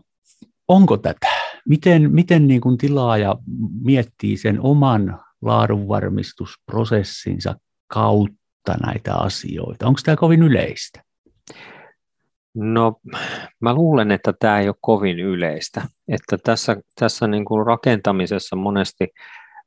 [0.69, 1.29] onko tätä?
[1.69, 3.37] Miten, miten niin kuin tilaaja
[3.85, 7.55] miettii sen oman laadunvarmistusprosessinsa
[7.87, 9.87] kautta näitä asioita?
[9.87, 11.03] Onko tämä kovin yleistä?
[12.61, 13.01] No,
[13.61, 15.83] mä luulen, että tämä ei ole kovin yleistä.
[16.09, 19.09] Että tässä, tässä niin kuin rakentamisessa monesti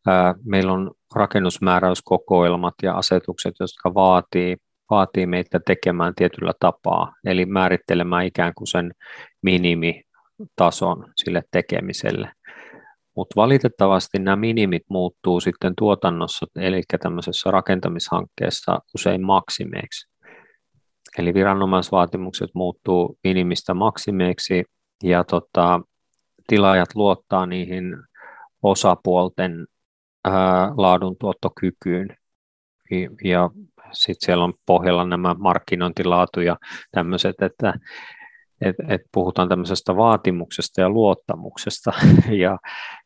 [0.08, 4.58] ää, meillä on rakennusmääräyskokoelmat ja asetukset, jotka vaatii,
[4.90, 8.92] vaatii meitä tekemään tietyllä tapaa, eli määrittelemään ikään kuin sen
[9.42, 12.32] minimitason sille tekemiselle.
[13.16, 20.11] Mutta valitettavasti nämä minimit muuttuu sitten tuotannossa, eli tämmöisessä rakentamishankkeessa usein maksimeiksi.
[21.18, 24.64] Eli viranomaisvaatimukset muuttuu minimistä maksimeiksi
[25.04, 25.82] ja tota,
[26.48, 27.98] tilaajat luottaa niihin
[28.64, 29.68] osapuolten
[30.24, 32.18] ää, laadun tuottokykyyn.
[33.24, 33.50] Ja
[33.92, 36.58] sitten siellä on pohjalla nämä markkinointilaatu ja
[36.92, 37.74] tämmöiset, että
[38.62, 41.92] et, et puhutaan tämmöisestä vaatimuksesta ja luottamuksesta
[42.44, 42.58] ja,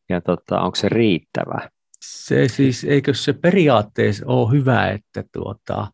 [0.10, 1.70] ja tota, onko se riittävä?
[2.02, 5.88] Se siis, eikö se periaatteessa ole hyvä, että tuota,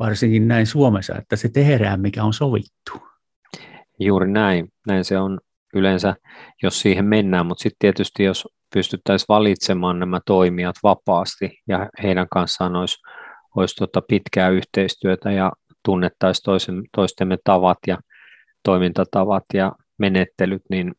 [0.00, 2.92] varsinkin näin Suomessa, että se tehdään, mikä on sovittu.
[3.98, 4.68] Juuri näin.
[4.86, 5.40] Näin se on
[5.74, 6.14] yleensä,
[6.62, 12.76] jos siihen mennään, mutta sitten tietysti jos pystyttäisiin valitsemaan nämä toimijat vapaasti ja heidän kanssaan
[12.76, 12.96] olisi,
[13.56, 15.52] olisi tuota pitkää yhteistyötä ja
[15.84, 17.98] tunnettaisiin toisen, toistemme tavat ja
[18.64, 20.94] toimintatavat ja menettelyt, niin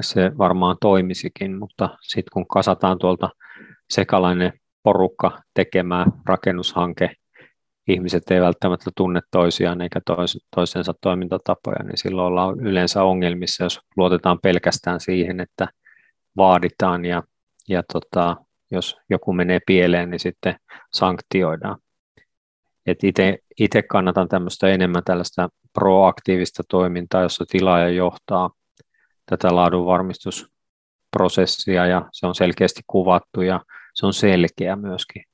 [0.00, 3.30] se varmaan toimisikin, mutta sitten kun kasataan tuolta
[3.90, 7.10] sekalainen porukka tekemään rakennushanke
[7.88, 13.80] ihmiset ei välttämättä tunne toisiaan eikä tois, toisensa toimintatapoja, niin silloin ollaan yleensä ongelmissa, jos
[13.96, 15.68] luotetaan pelkästään siihen, että
[16.36, 17.22] vaaditaan ja,
[17.68, 18.36] ja tota,
[18.70, 20.56] jos joku menee pieleen, niin sitten
[20.92, 21.78] sanktioidaan.
[23.58, 28.50] Itse kannatan tämmöistä enemmän tällaista proaktiivista toimintaa, jossa tilaaja johtaa
[29.26, 33.60] tätä laadunvarmistusprosessia ja se on selkeästi kuvattu ja
[33.94, 35.24] se on selkeä myöskin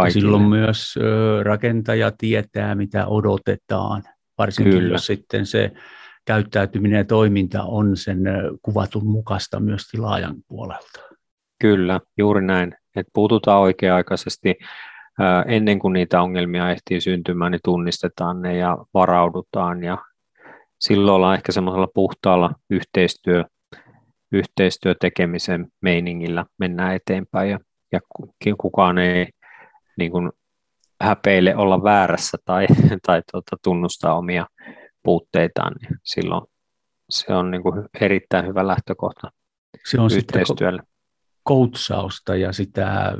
[0.00, 0.20] kaikille.
[0.20, 0.94] Silloin myös
[1.42, 4.02] rakentaja tietää, mitä odotetaan,
[4.38, 4.94] varsinkin Kyllä.
[4.94, 5.72] jos sitten se
[6.24, 8.18] käyttäytyminen ja toiminta on sen
[8.62, 11.00] kuvatun mukaista myös tilaajan puolelta.
[11.60, 12.74] Kyllä, juuri näin.
[12.96, 14.54] Että puututaan oikea-aikaisesti
[15.46, 19.98] ennen kuin niitä ongelmia ehtii syntymään, niin tunnistetaan ne ja varaudutaan ja
[20.80, 23.44] silloin ollaan ehkä semmoisella puhtaalla yhteistyö
[24.32, 27.58] yhteistyötekemisen meiningillä mennään eteenpäin ja,
[27.92, 28.00] ja
[28.60, 29.26] kukaan ei
[29.96, 30.32] niin kuin
[31.00, 32.66] häpeile olla väärässä tai,
[33.06, 34.46] tai tuota, tunnustaa omia
[35.02, 36.42] puutteitaan, niin silloin
[37.10, 39.30] se on niin kuin erittäin hyvä lähtökohta
[39.84, 40.82] se on yhteistyölle.
[41.42, 43.12] koutsausta ja sitä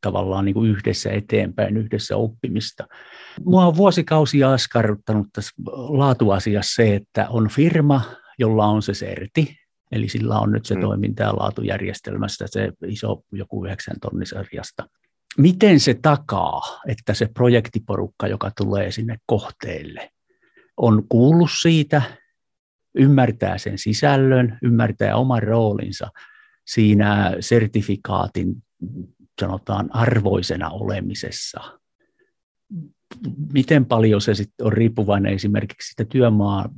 [0.00, 2.86] tavallaan niin kuin yhdessä eteenpäin, yhdessä oppimista.
[3.44, 8.02] Mua on vuosikausia askarruttanut tässä laatuasiassa se, että on firma,
[8.38, 9.56] jolla on se serti,
[9.92, 10.80] eli sillä on nyt se mm.
[10.80, 14.86] toiminta- ja laatujärjestelmästä se iso joku yhdeksän tonnisarjasta.
[15.38, 20.10] Miten se takaa, että se projektiporukka, joka tulee sinne kohteelle,
[20.76, 22.02] on kuullut siitä,
[22.94, 26.10] ymmärtää sen sisällön, ymmärtää oman roolinsa
[26.66, 28.62] siinä sertifikaatin
[29.40, 31.78] sanotaan arvoisena olemisessa.
[33.52, 36.68] Miten paljon se sitten on riippuvainen esimerkiksi sitä työmaa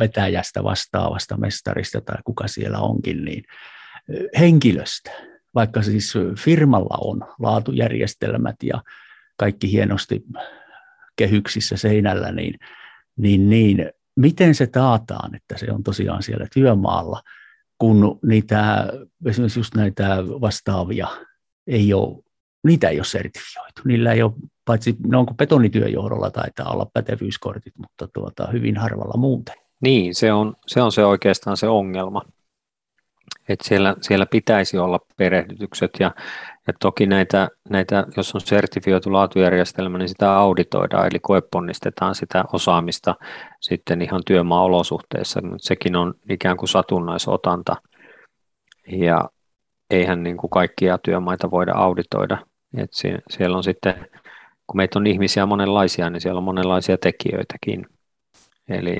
[0.00, 3.44] vetäjästä vastaavasta mestarista tai kuka siellä onkin, niin
[4.38, 5.10] henkilöstä,
[5.54, 8.82] vaikka siis firmalla on laatujärjestelmät ja
[9.36, 10.24] kaikki hienosti
[11.16, 12.58] kehyksissä seinällä, niin,
[13.16, 17.22] niin, niin miten se taataan, että se on tosiaan siellä työmaalla,
[17.78, 18.86] kun niitä,
[19.26, 21.08] esimerkiksi just näitä vastaavia
[21.66, 22.22] ei ole,
[22.64, 23.82] niitä ei ole sertifioitu.
[23.84, 24.32] Niillä ei ole,
[24.64, 29.54] paitsi ne onko betonityöjohdolla taitaa olla pätevyyskortit, mutta tuota, hyvin harvalla muuten.
[29.80, 32.22] Niin, se on, se on se oikeastaan se ongelma.
[33.48, 36.14] Että siellä, siellä pitäisi olla perehdytykset ja,
[36.66, 43.14] ja toki näitä, näitä, jos on sertifioitu laatujärjestelmä, niin sitä auditoidaan, eli koeponnistetaan sitä osaamista
[43.60, 47.76] sitten ihan työmaa-olosuhteissa, mutta sekin on ikään kuin satunnaisotanta.
[48.92, 49.28] Ja
[49.90, 52.38] eihän niin kuin kaikkia työmaita voida auditoida.
[52.76, 52.90] Et
[53.30, 53.94] siellä on sitten,
[54.66, 57.86] kun meitä on ihmisiä monenlaisia, niin siellä on monenlaisia tekijöitäkin.
[58.68, 58.96] Eli,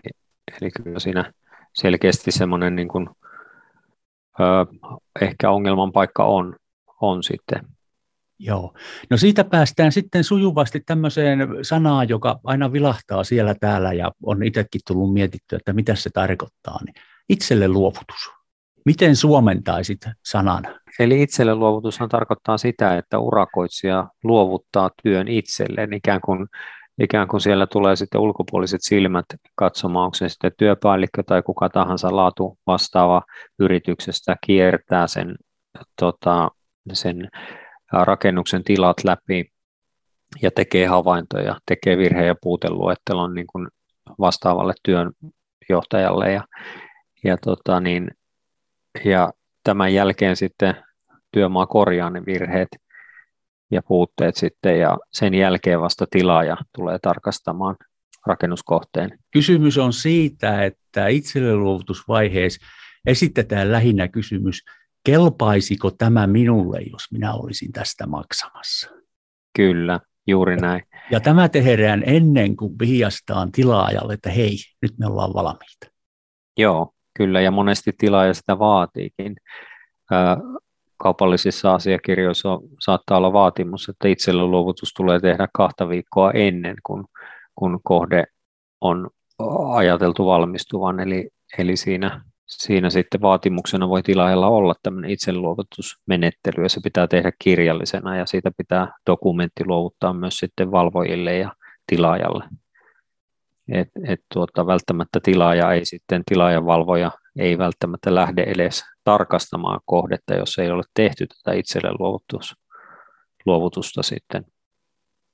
[0.60, 1.32] eli kyllä siinä
[1.72, 3.08] selkeästi semmoinen niin kuin,
[5.20, 6.56] ehkä ongelman paikka on,
[7.00, 7.66] on sitten.
[8.38, 8.74] Joo.
[9.10, 14.80] No siitä päästään sitten sujuvasti tämmöiseen sanaan, joka aina vilahtaa siellä täällä ja on itsekin
[14.86, 16.78] tullut mietittyä, että mitä se tarkoittaa.
[16.84, 16.94] Niin
[17.28, 18.30] itselle luovutus.
[18.84, 20.64] Miten suomentaisit sanan?
[20.98, 26.46] Eli itselle luovutushan tarkoittaa sitä, että urakoitsija luovuttaa työn itselleen, ikään kuin,
[27.00, 32.16] ikään kuin siellä tulee sitten ulkopuoliset silmät katsomaan, onko se sitten työpäällikkö tai kuka tahansa
[32.16, 33.22] laatu vastaava
[33.58, 35.36] yrityksestä kiertää sen,
[36.00, 36.50] tota,
[36.92, 37.28] sen
[37.92, 39.52] rakennuksen tilat läpi
[40.42, 43.68] ja tekee havaintoja, tekee virhe- ja puuteluettelon niin kuin
[44.18, 46.44] vastaavalle työnjohtajalle ja,
[47.24, 48.10] ja tota, niin,
[49.04, 49.32] ja
[49.64, 50.74] tämän jälkeen sitten
[51.32, 52.68] työmaa korjaa ne virheet
[53.70, 57.76] ja puutteet sitten ja sen jälkeen vasta tilaaja tulee tarkastamaan
[58.26, 59.18] rakennuskohteen.
[59.32, 62.66] Kysymys on siitä, että itselleluovutusvaiheessa
[63.06, 64.62] esitetään lähinnä kysymys,
[65.04, 68.90] kelpaisiko tämä minulle, jos minä olisin tästä maksamassa?
[69.56, 70.82] Kyllä, juuri näin.
[71.10, 75.86] Ja tämä tehdään ennen kuin vihjastaan tilaajalle, että hei, nyt me ollaan valmiita.
[76.56, 79.36] Joo, Kyllä, ja monesti tilaaja sitä vaatiikin.
[80.98, 82.48] Kaupallisissa asiakirjoissa
[82.80, 87.04] saattaa olla vaatimus, että itsellä luovutus tulee tehdä kahta viikkoa ennen kuin
[87.54, 88.24] kun kohde
[88.80, 89.10] on
[89.74, 96.80] ajateltu valmistuvan, eli, eli siinä, siinä sitten vaatimuksena voi tilaajalla olla tämmöinen itseluovutusmenettely, ja se
[96.84, 101.52] pitää tehdä kirjallisena, ja siitä pitää dokumentti luovuttaa myös sitten valvojille ja
[101.86, 102.44] tilaajalle.
[103.72, 110.58] Et, et tuota, välttämättä tilaaja ei sitten, tilaajavalvoja ei välttämättä lähde edes tarkastamaan kohdetta, jos
[110.58, 112.54] ei ole tehty tätä itselle luovutus,
[113.46, 114.44] luovutusta sitten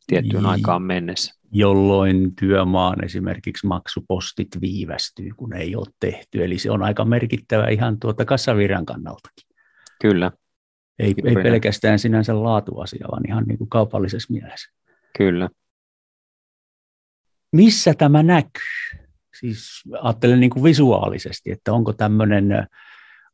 [0.06, 0.50] tiettyyn niin.
[0.50, 1.34] aikaan mennessä.
[1.52, 6.44] Jolloin työmaan esimerkiksi maksupostit viivästyy, kun ei ole tehty.
[6.44, 9.48] Eli se on aika merkittävä ihan tuota kassavirran kannaltakin.
[10.00, 10.30] Kyllä.
[10.98, 14.72] Ei, ei pelkästään sinänsä laatuasia, vaan ihan niin kuin kaupallisessa mielessä.
[15.18, 15.48] Kyllä
[17.54, 19.02] missä tämä näkyy?
[19.40, 22.66] Siis ajattelen niin kuin visuaalisesti, että onko tämmöinen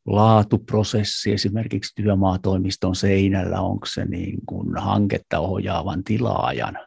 [0.07, 6.77] laatuprosessi esimerkiksi työmaatoimiston seinällä, onko se niin kuin hanketta ohjaavan tilaajan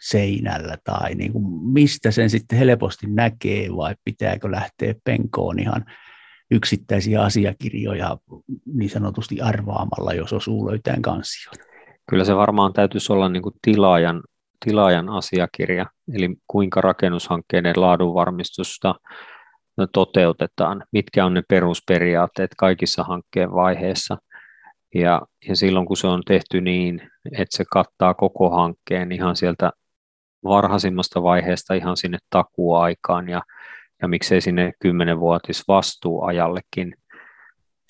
[0.00, 5.84] seinällä tai niin kuin mistä sen sitten helposti näkee vai pitääkö lähteä penkoon ihan
[6.50, 8.16] yksittäisiä asiakirjoja
[8.74, 11.54] niin sanotusti arvaamalla, jos osuu löytään kansion.
[12.10, 14.22] Kyllä se varmaan täytyisi olla niin kuin tilaajan
[14.64, 18.94] tilaajan asiakirja, eli kuinka rakennushankkeiden laadunvarmistusta
[19.92, 24.16] toteutetaan, mitkä on ne perusperiaatteet kaikissa hankkeen vaiheissa.
[24.94, 29.70] Ja, ja silloin kun se on tehty niin, että se kattaa koko hankkeen ihan sieltä
[30.44, 33.42] varhaisimmasta vaiheesta ihan sinne takuaikaan ja,
[34.02, 36.94] ja miksei sinne kymmenenvuotis vastuuajallekin,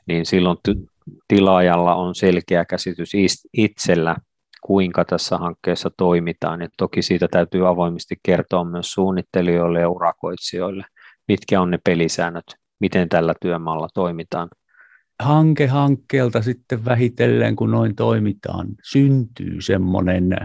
[0.07, 0.59] niin silloin
[1.29, 3.13] tilaajalla on selkeä käsitys
[3.53, 4.17] itsellä,
[4.61, 6.61] kuinka tässä hankkeessa toimitaan.
[6.61, 10.85] Ja toki siitä täytyy avoimesti kertoa myös suunnittelijoille ja urakoitsijoille,
[11.29, 12.45] mitkä on ne pelisäännöt,
[12.81, 14.49] miten tällä työmaalla toimitaan.
[15.23, 20.37] Hanke hankkeelta sitten vähitellen, kun noin toimitaan, syntyy semmoinen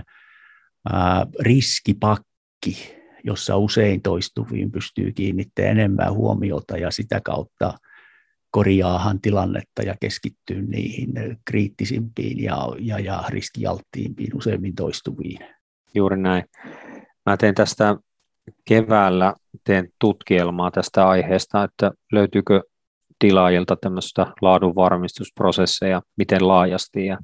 [1.40, 7.74] riskipakki, jossa usein toistuviin pystyy kiinnittämään enemmän huomiota ja sitä kautta
[8.52, 11.14] korjaahan tilannetta ja keskittyy niihin
[11.46, 15.40] kriittisimpiin ja, ja, ja riskialttiimpiin useimmin toistuviin.
[15.96, 16.44] Juuri näin.
[17.26, 17.98] Mä teen tästä
[18.66, 19.34] keväällä
[19.64, 22.62] teen tutkielmaa tästä aiheesta, että löytyykö
[23.20, 27.18] tilaajilta tämmöistä laadunvarmistusprosesseja, miten laajasti ja,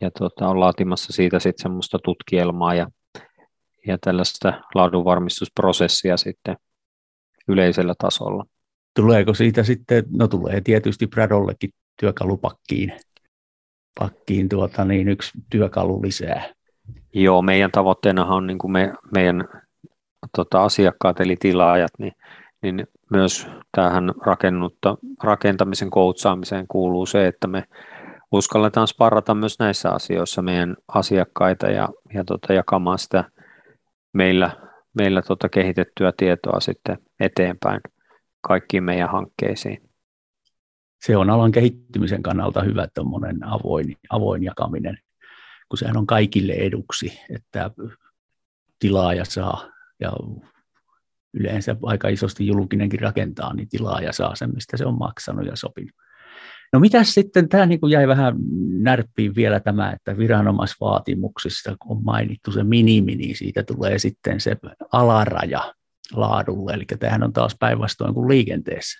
[0.00, 2.86] ja tota, on laatimassa siitä sitten semmoista tutkielmaa ja,
[3.86, 6.56] ja tällaista laadunvarmistusprosessia sitten
[7.48, 8.44] yleisellä tasolla.
[8.96, 12.92] Tuleeko siitä sitten, no tulee tietysti Bradollekin työkalupakkiin
[13.98, 16.54] pakkiin tuota, niin yksi työkalu lisää.
[17.14, 19.48] Joo, meidän tavoitteena on niin kuin me, meidän
[20.36, 22.12] tota, asiakkaat eli tilaajat, niin,
[22.62, 27.64] niin myös tähän rakennutta, rakentamisen koutsaamiseen kuuluu se, että me
[28.32, 33.24] uskalletaan sparrata myös näissä asioissa meidän asiakkaita ja, ja tota, jakamaan sitä
[34.12, 34.50] meillä,
[34.98, 37.80] meillä tota kehitettyä tietoa sitten eteenpäin
[38.40, 39.90] kaikkiin meidän hankkeisiin.
[41.00, 44.98] Se on alan kehittymisen kannalta hyvä tuommoinen avoin, avoin jakaminen,
[45.68, 47.70] kun sehän on kaikille eduksi, että
[48.78, 50.12] tilaaja saa ja
[51.34, 55.96] yleensä aika isosti julkinenkin rakentaa, niin tilaaja saa sen, mistä se on maksanut ja sopinut.
[56.72, 58.34] No mitäs sitten, tämä niin jäi vähän
[58.78, 64.56] närppiin vielä tämä, että viranomaisvaatimuksista on mainittu se minimi, niin siitä tulee sitten se
[64.92, 65.74] alaraja
[66.12, 68.98] laadulle, eli tämähän on taas päinvastoin kuin liikenteessä.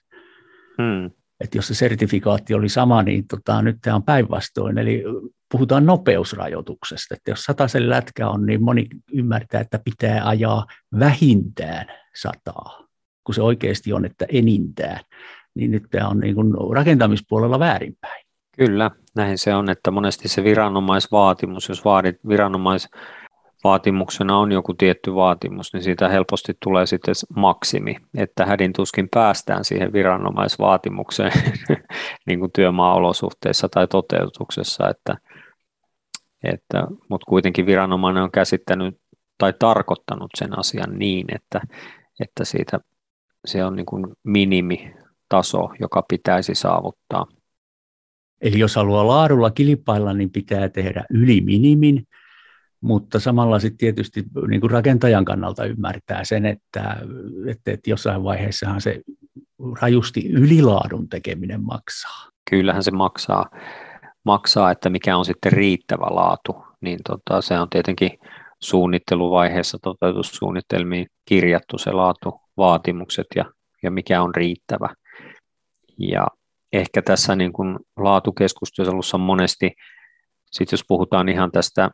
[0.82, 1.21] Hmm.
[1.42, 5.04] Että jos se sertifikaatti oli sama, niin tota, nyt tämä on päinvastoin, eli
[5.52, 10.66] puhutaan nopeusrajoituksesta, että jos sen lätkä on, niin moni ymmärtää, että pitää ajaa
[10.98, 12.88] vähintään sataa,
[13.24, 15.00] kun se oikeasti on, että enintään,
[15.54, 18.26] niin nyt tämä on niin kuin rakentamispuolella väärinpäin.
[18.56, 22.88] Kyllä, näin se on, että monesti se viranomaisvaatimus, jos vaadit viranomais
[23.64, 29.64] vaatimuksena on joku tietty vaatimus, niin siitä helposti tulee sitten maksimi, että hädin tuskin päästään
[29.64, 31.32] siihen viranomaisvaatimukseen
[32.26, 35.16] niin kuin työmaaolosuhteissa tai toteutuksessa, että,
[36.44, 38.98] että, mutta kuitenkin viranomainen on käsittänyt
[39.38, 41.60] tai tarkoittanut sen asian niin, että,
[42.20, 42.80] että siitä
[43.44, 47.26] se on niin kuin minimitaso, joka pitäisi saavuttaa.
[48.40, 52.06] Eli jos haluaa laadulla kilpailla, niin pitää tehdä yli minimin,
[52.82, 56.96] mutta samalla sitten tietysti niin kuin rakentajan kannalta ymmärtää sen, että,
[57.48, 59.00] että, että jossain vaiheessahan se
[59.82, 62.28] rajusti ylilaadun tekeminen maksaa.
[62.50, 63.50] Kyllähän se maksaa,
[64.24, 68.10] maksaa että mikä on sitten riittävä laatu, niin tota, se on tietenkin
[68.60, 73.44] suunnitteluvaiheessa toteutussuunnitelmiin kirjattu se laatuvaatimukset ja,
[73.82, 74.88] ja mikä on riittävä.
[75.98, 76.26] Ja
[76.72, 79.72] ehkä tässä niin kuin laatukeskustelussa monesti,
[80.52, 81.90] sit jos puhutaan ihan tästä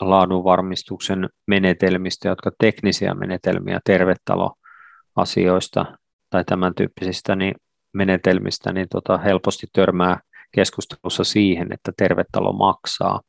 [0.00, 5.84] laadunvarmistuksen menetelmistä, jotka teknisiä menetelmiä tervetaloasioista
[6.30, 7.54] tai tämän tyyppisistä niin
[7.92, 10.20] menetelmistä, niin tota helposti törmää
[10.54, 13.20] keskustelussa siihen, että tervetalo maksaa.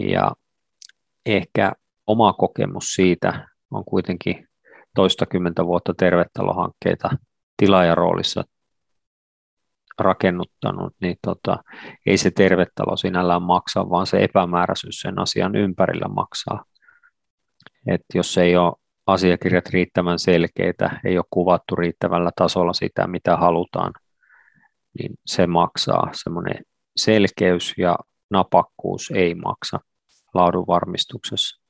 [0.00, 0.32] Ja
[1.26, 1.72] ehkä
[2.06, 4.48] oma kokemus siitä on kuitenkin
[4.94, 7.10] toistakymmentä vuotta tervetalohankkeita
[7.56, 8.44] tilaajaroolissa
[9.98, 11.64] rakennuttanut, niin tota,
[12.06, 16.64] ei se tervetalo sinällään maksa, vaan se epämääräisyys sen asian ympärillä maksaa.
[17.86, 18.72] Et jos ei ole
[19.06, 23.92] asiakirjat riittävän selkeitä, ei ole kuvattu riittävällä tasolla sitä, mitä halutaan,
[24.98, 26.10] niin se maksaa.
[26.12, 26.64] Semmoinen
[26.96, 27.96] selkeys ja
[28.30, 29.80] napakkuus ei maksa
[30.34, 31.65] laadunvarmistuksessa.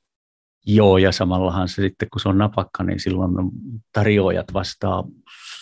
[0.69, 3.31] Joo, ja samallahan se sitten, kun se on napakka, niin silloin
[3.93, 5.03] tarjoajat vastaa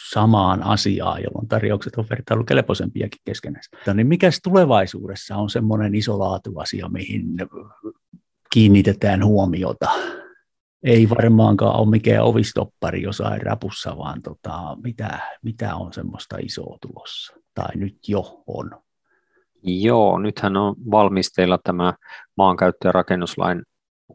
[0.09, 3.63] samaan asiaan, jolloin tarjoukset on vertailukelpoisempiakin keskenään.
[3.93, 7.25] Niin mikäs tulevaisuudessa on semmoinen iso laatuasia, mihin
[8.53, 9.89] kiinnitetään huomiota?
[10.83, 17.33] Ei varmaankaan ole mikään ovistoppari jossain rapussa, vaan tota, mitä, mitä on semmoista isoa tulossa,
[17.53, 18.71] tai nyt jo on.
[19.63, 21.93] Joo, nythän on valmisteilla tämä
[22.37, 23.63] maankäyttö- ja rakennuslain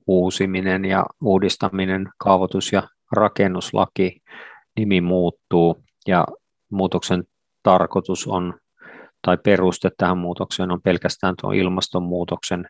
[0.06, 2.82] uusiminen ja uudistaminen, kaavoitus- ja
[3.12, 4.20] rakennuslaki,
[4.76, 6.24] nimi muuttuu ja
[6.70, 7.24] muutoksen
[7.62, 8.54] tarkoitus on,
[9.22, 12.66] tai peruste tähän muutokseen on pelkästään tuo ilmastonmuutoksen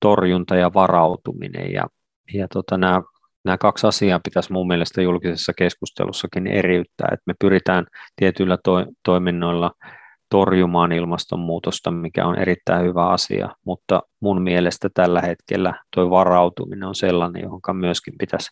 [0.00, 1.72] torjunta ja varautuminen.
[1.72, 1.86] Ja,
[2.34, 3.02] ja tota, nämä,
[3.44, 7.86] nämä kaksi asiaa pitäisi mun mielestä julkisessa keskustelussakin eriyttää, että me pyritään
[8.16, 9.70] tietyillä to, toiminnoilla
[10.32, 16.94] torjumaan ilmastonmuutosta, mikä on erittäin hyvä asia, mutta mun mielestä tällä hetkellä tuo varautuminen on
[16.94, 18.50] sellainen, johon myöskin pitäisi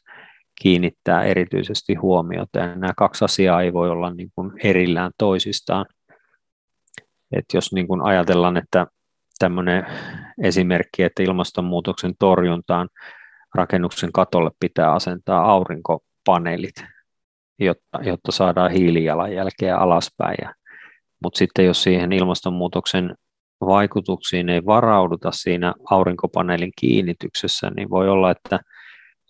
[0.62, 2.58] kiinnittää erityisesti huomiota.
[2.58, 5.86] Ja nämä kaksi asiaa ei voi olla niin kuin erillään toisistaan.
[7.32, 8.86] Et jos niin kuin ajatellaan, että
[9.38, 9.86] tämmöinen
[10.42, 12.88] esimerkki, että ilmastonmuutoksen torjuntaan
[13.54, 16.84] rakennuksen katolle pitää asentaa aurinkopaneelit,
[17.58, 20.59] jotta, jotta saadaan hiilijalanjälkeä alaspäin.
[21.22, 23.14] Mutta sitten jos siihen ilmastonmuutoksen
[23.60, 28.60] vaikutuksiin ei varauduta siinä aurinkopaneelin kiinnityksessä, niin voi olla, että,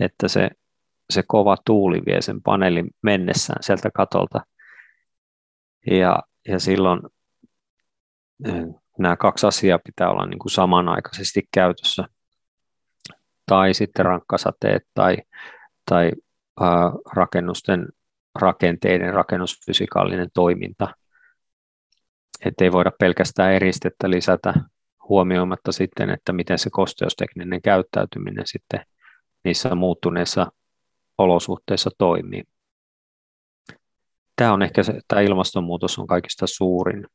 [0.01, 0.51] että se,
[1.11, 4.41] se kova tuuli vie sen paneelin mennessään sieltä katolta.
[5.91, 7.01] Ja, ja silloin
[8.99, 12.05] nämä kaksi asiaa pitää olla niin kuin samanaikaisesti käytössä.
[13.47, 15.17] Tai sitten rankkasateet tai,
[15.91, 16.13] tai
[16.61, 17.89] ää, rakennusten
[18.35, 20.95] rakenteiden rakennusfysikaalinen toiminta.
[22.45, 24.55] Että ei voida pelkästään eristettä lisätä
[25.09, 28.81] huomioimatta sitten, että miten se kosteustekninen käyttäytyminen sitten
[29.45, 30.53] niissä muuttuneissa
[31.19, 32.43] olosuhteissa toimii.
[34.37, 37.07] Tämä on ehkä se, tämä ilmastonmuutos on kaikista suurin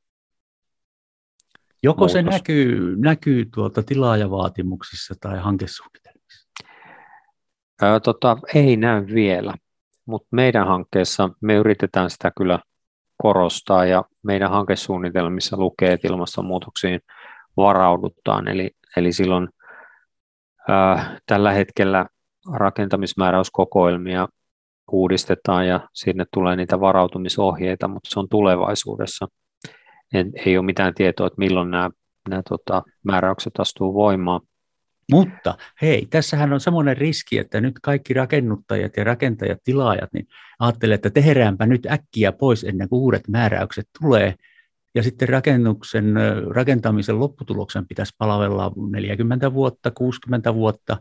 [1.83, 2.13] Joko muutos.
[2.13, 6.47] se näkyy, näkyy tuolta tilaajavaatimuksissa tai hankesuunnitelmissa?
[7.81, 9.53] Ää, tota, ei näy vielä,
[10.05, 12.59] mutta meidän hankkeessa me yritetään sitä kyllä
[13.17, 16.99] korostaa ja meidän hankesuunnitelmissa lukee, että ilmastonmuutoksiin
[17.57, 18.47] varaudutaan.
[18.47, 19.49] Eli, eli silloin
[20.69, 22.05] ää, tällä hetkellä
[22.53, 24.27] rakentamismääräyskokoelmia
[24.91, 29.27] uudistetaan ja sinne tulee niitä varautumisohjeita, mutta se on tulevaisuudessa–
[30.13, 31.89] en, ei ole mitään tietoa, että milloin nämä,
[32.29, 34.41] nämä tota, määräykset astuu voimaan.
[35.11, 40.27] Mutta hei, tässähän on semmoinen riski, että nyt kaikki rakennuttajat ja rakentajat, tilaajat, niin
[40.59, 44.35] ajattelee, että tehdäänpä nyt äkkiä pois ennen kuin uudet määräykset tulee.
[44.95, 46.13] Ja sitten rakennuksen,
[46.49, 50.97] rakentamisen lopputuloksen pitäisi palvella 40 vuotta, 60 vuotta.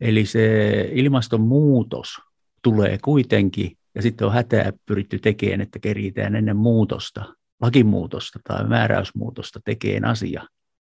[0.00, 2.20] Eli se ilmastonmuutos
[2.62, 7.24] tulee kuitenkin, ja sitten on hätää pyritty tekemään, että keritään ennen muutosta
[7.60, 10.42] lakimuutosta tai määräysmuutosta tekeen asia.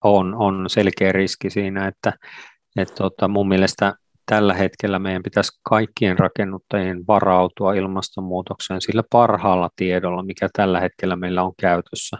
[0.04, 2.12] On, on selkeä riski siinä, että,
[2.76, 3.94] että tota, mun mielestä
[4.26, 11.42] tällä hetkellä meidän pitäisi kaikkien rakennuttajien varautua ilmastonmuutokseen sillä parhaalla tiedolla, mikä tällä hetkellä meillä
[11.42, 12.16] on käytössä.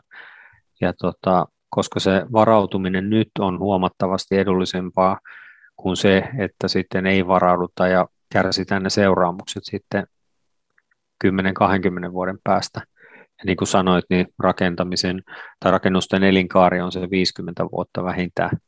[0.80, 5.20] Ja tota, koska se varautuminen nyt on huomattavasti edullisempaa
[5.76, 10.06] kuin se, että sitten ei varauduta ja kärsitään ne seuraamukset sitten
[11.24, 12.80] 10-20 vuoden päästä–
[13.46, 15.22] niin kuin sanoit, niin rakentamisen
[15.60, 18.58] tai rakennusten elinkaari on se 50 vuotta vähintään.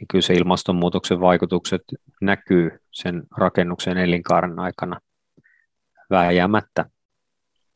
[0.00, 1.82] Niin kyllä se ilmastonmuutoksen vaikutukset
[2.20, 5.00] näkyy sen rakennuksen elinkaaren aikana
[6.10, 6.84] vääjäämättä.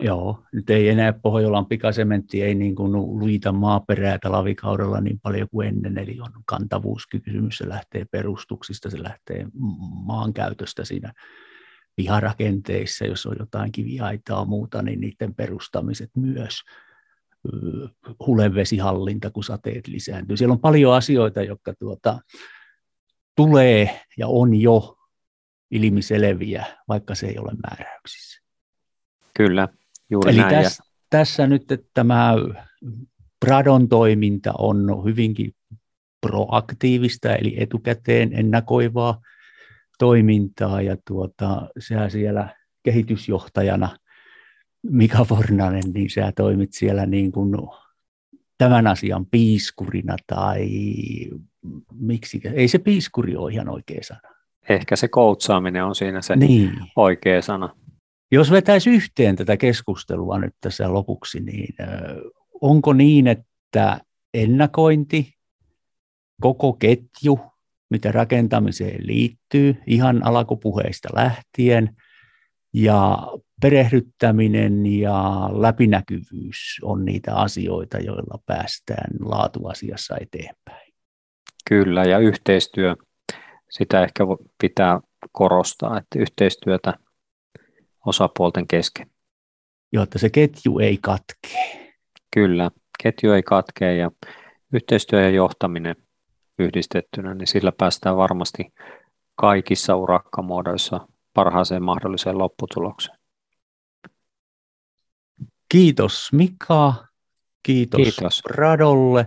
[0.02, 5.68] Joo, nyt ei enää Pohjolan pikasementti ei niin kuin luita maaperää talvikaudella niin paljon kuin
[5.68, 9.46] ennen, eli on kantavuuskysymys, se lähtee perustuksista, se lähtee
[10.04, 11.12] maankäytöstä siinä
[12.00, 16.62] piharakenteissa, jos on jotain kiviaitaa muuta, niin niiden perustamiset myös
[18.26, 20.36] hulevesihallinta, kun sateet lisääntyy.
[20.36, 22.20] Siellä on paljon asioita, jotka tuota,
[23.36, 24.96] tulee ja on jo
[25.70, 28.42] ilmiseleviä, vaikka se ei ole määräyksissä.
[29.34, 29.68] Kyllä,
[30.10, 30.64] juuri Eli näin.
[30.64, 32.34] Tässä, tässä nyt että tämä
[33.40, 35.54] Pradon toiminta on hyvinkin
[36.20, 39.20] proaktiivista, eli etukäteen ennakoivaa
[40.00, 43.96] toimintaa ja tuota, sä siellä kehitysjohtajana
[44.82, 47.52] Mika Fornanen, niin sä toimit siellä niin kuin
[48.58, 50.68] tämän asian piiskurina tai
[51.94, 54.34] miksi, ei se piiskuri ole ihan oikea sana.
[54.68, 56.72] Ehkä se koutsaaminen on siinä se niin.
[56.96, 57.76] oikea sana.
[58.32, 61.74] Jos vetäisi yhteen tätä keskustelua nyt tässä lopuksi, niin
[62.60, 64.00] onko niin, että
[64.34, 65.34] ennakointi,
[66.40, 67.49] koko ketju
[67.90, 71.96] mitä rakentamiseen liittyy, ihan alkupuheista lähtien,
[72.72, 73.18] ja
[73.62, 80.92] perehdyttäminen ja läpinäkyvyys on niitä asioita, joilla päästään laatuasiassa eteenpäin.
[81.68, 82.96] Kyllä, ja yhteistyö,
[83.70, 84.24] sitä ehkä
[84.60, 85.00] pitää
[85.32, 86.94] korostaa, että yhteistyötä
[88.06, 89.10] osapuolten kesken.
[89.92, 91.94] Jotta se ketju ei katkee.
[92.34, 92.70] Kyllä,
[93.02, 94.10] ketju ei katkee ja
[94.72, 95.96] yhteistyö ja johtaminen
[96.60, 98.72] yhdistettynä, niin sillä päästään varmasti
[99.34, 103.18] kaikissa urakkamuodoissa parhaaseen mahdolliseen lopputulokseen.
[105.68, 106.94] Kiitos Mika,
[107.62, 108.42] kiitos, kiitos.
[108.48, 109.26] Radolle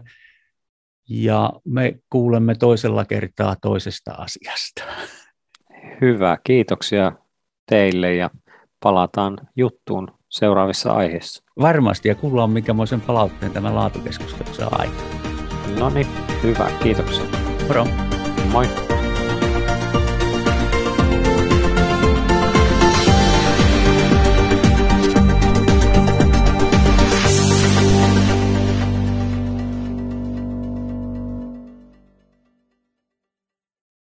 [1.10, 4.84] ja me kuulemme toisella kertaa toisesta asiasta.
[6.02, 7.12] Hyvä, kiitoksia
[7.70, 8.30] teille ja
[8.80, 11.44] palataan juttuun seuraavissa aiheissa.
[11.62, 15.23] Varmasti, ja kuullaan minkämoisen palautteen tämä laatukeskustelu saa aikaan.
[15.80, 16.08] No niin,
[16.44, 17.24] hyvä, kiitoksia.
[17.68, 17.88] Moro.
[18.52, 18.68] Moi.